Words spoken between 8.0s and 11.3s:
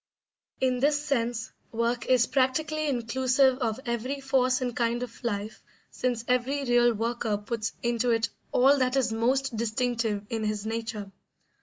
it all that is most distinctive in his nature.